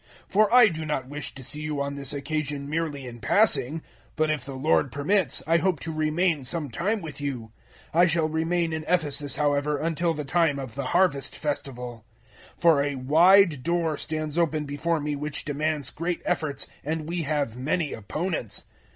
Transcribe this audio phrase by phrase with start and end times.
[0.29, 3.83] 016:007 For I do not wish to see you on this occasion merely in passing;
[4.15, 7.51] but if the Lord permits, I hope to remain some time with you.
[7.93, 12.03] 016:008 I shall remain in Ephesus, however, until the time of the Harvest Festival,
[12.55, 17.21] 016:009 for a wide door stands open before me which demands great efforts, and we
[17.21, 18.65] have many opponents.